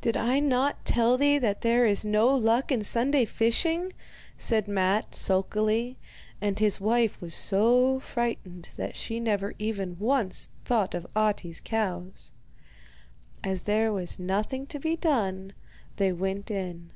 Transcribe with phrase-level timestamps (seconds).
[0.00, 3.92] 'Did I not tell thee that there is no luck in Sunday fishing?'
[4.38, 5.98] said Matte sulkily;
[6.40, 12.32] and his wife was so frightened that she never even once thought of Ahti's cows.
[13.44, 15.52] As there was nothing to be done,
[15.96, 16.90] they went in.